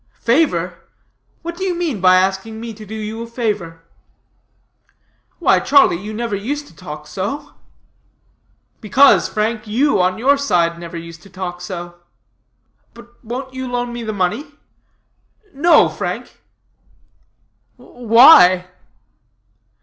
"Favor? 0.19 0.79
What 1.43 1.55
do 1.55 1.63
you 1.63 1.75
mean 1.75 2.01
by 2.01 2.15
asking 2.15 2.59
me 2.59 2.73
to 2.73 2.87
do 2.87 2.95
you 2.95 3.21
a 3.21 3.27
favor?" 3.27 3.83
"Why, 5.37 5.59
Charlie, 5.59 5.99
you 6.01 6.11
never 6.11 6.35
used 6.35 6.65
to 6.69 6.75
talk 6.75 7.05
so." 7.05 7.51
"Because, 8.79 9.29
Frank, 9.29 9.67
you 9.67 10.01
on 10.01 10.17
your 10.17 10.37
side, 10.37 10.79
never 10.79 10.97
used 10.97 11.21
to 11.21 11.29
talk 11.29 11.61
so." 11.61 11.97
"But 12.95 13.23
won't 13.23 13.53
you 13.53 13.67
loan 13.71 13.93
me 13.93 14.01
the 14.01 14.11
money?" 14.11 14.53
"No, 15.53 15.87
Frank." 15.87 16.41
"Why?" 17.77 18.65